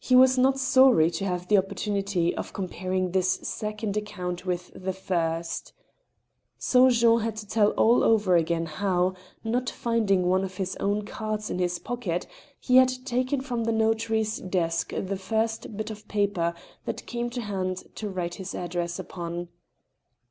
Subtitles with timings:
[0.09, 4.93] was not sorry to have the opportunity of comparing this second ac count with the
[4.93, 5.73] first
[6.57, 11.05] So Jean had to tell all over again how, not finding one of his own
[11.05, 12.25] cards in his pockets,
[12.59, 16.55] he had taken from the notary's desk the first bit of paper
[16.85, 19.49] that came to hand to write his address upon.